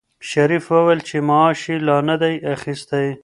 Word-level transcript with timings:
شریف 0.29 0.65
وویل 0.71 0.99
چې 1.07 1.17
معاش 1.27 1.59
یې 1.71 1.77
لا 1.87 1.97
نه 2.09 2.15
دی 2.21 2.35
اخیستی. 2.55 3.05